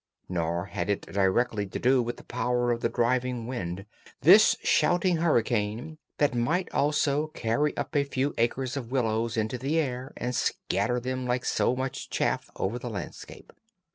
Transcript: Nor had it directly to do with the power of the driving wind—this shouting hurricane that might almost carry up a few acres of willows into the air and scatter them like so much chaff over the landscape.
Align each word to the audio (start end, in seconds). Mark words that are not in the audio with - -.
Nor 0.27 0.65
had 0.65 0.89
it 0.89 1.01
directly 1.01 1.67
to 1.67 1.77
do 1.77 2.01
with 2.01 2.17
the 2.17 2.23
power 2.23 2.71
of 2.71 2.81
the 2.81 2.89
driving 2.89 3.45
wind—this 3.45 4.55
shouting 4.63 5.17
hurricane 5.17 5.99
that 6.17 6.33
might 6.33 6.73
almost 6.73 7.07
carry 7.35 7.77
up 7.77 7.95
a 7.95 8.03
few 8.03 8.33
acres 8.39 8.75
of 8.75 8.89
willows 8.89 9.37
into 9.37 9.59
the 9.59 9.77
air 9.77 10.11
and 10.17 10.33
scatter 10.33 10.99
them 10.99 11.27
like 11.27 11.45
so 11.45 11.75
much 11.75 12.09
chaff 12.09 12.49
over 12.55 12.79
the 12.79 12.89
landscape. 12.89 13.53